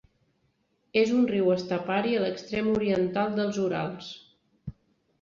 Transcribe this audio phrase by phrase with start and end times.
[1.01, 4.13] És un riu estepari a l'extrem oriental dels Urals.